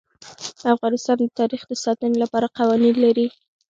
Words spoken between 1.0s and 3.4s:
د تاریخ د ساتنې لپاره قوانین لري.